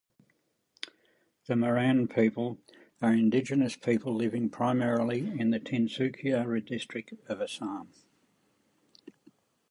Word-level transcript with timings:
The 1.45 1.55
Moran 1.55 2.07
people 2.07 2.57
are 3.03 3.13
indigenous 3.13 3.75
people 3.75 4.15
living 4.15 4.49
primarily 4.49 5.27
in 5.39 5.51
the 5.51 5.59
Tinsukia 5.59 6.65
district 6.65 7.13
of 7.27 7.39
Assam. 7.39 7.93